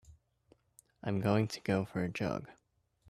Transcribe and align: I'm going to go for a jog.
I'm 1.03 1.21
going 1.21 1.47
to 1.49 1.61
go 1.61 1.85
for 1.85 2.03
a 2.03 2.09
jog. 2.09 2.49